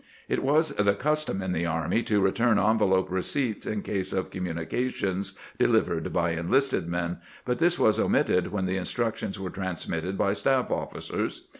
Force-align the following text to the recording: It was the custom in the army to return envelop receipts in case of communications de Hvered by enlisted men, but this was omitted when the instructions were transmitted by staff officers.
It 0.27 0.41
was 0.41 0.69
the 0.69 0.95
custom 0.95 1.43
in 1.43 1.51
the 1.51 1.67
army 1.67 2.01
to 2.05 2.21
return 2.21 2.57
envelop 2.57 3.11
receipts 3.11 3.67
in 3.67 3.83
case 3.83 4.11
of 4.11 4.31
communications 4.31 5.37
de 5.59 5.67
Hvered 5.67 6.11
by 6.11 6.31
enlisted 6.31 6.87
men, 6.87 7.19
but 7.45 7.59
this 7.59 7.77
was 7.77 7.99
omitted 7.99 8.51
when 8.51 8.65
the 8.65 8.77
instructions 8.77 9.39
were 9.39 9.51
transmitted 9.51 10.17
by 10.17 10.33
staff 10.33 10.71
officers. 10.71 11.45